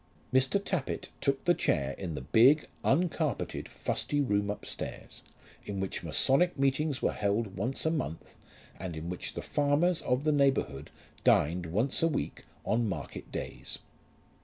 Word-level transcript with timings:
Mr. 0.33 0.59
Tappitt 0.59 1.09
took 1.21 1.45
the 1.45 1.53
chair 1.53 1.91
in 1.95 2.15
the 2.15 2.21
big, 2.21 2.65
uncarpeted, 2.83 3.69
fusty 3.69 4.19
room 4.19 4.49
upstairs, 4.49 5.21
in 5.63 5.79
which 5.79 6.01
masonic 6.01 6.57
meetings 6.57 7.03
were 7.03 7.11
held 7.11 7.55
once 7.55 7.85
a 7.85 7.91
month, 7.91 8.35
and 8.79 8.95
in 8.97 9.11
which 9.11 9.33
the 9.35 9.43
farmers 9.43 10.01
of 10.01 10.23
the 10.23 10.31
neighbourhood 10.31 10.89
dined 11.23 11.67
once 11.67 12.01
a 12.01 12.07
week, 12.07 12.45
on 12.65 12.89
market 12.89 13.31
days. 13.31 13.77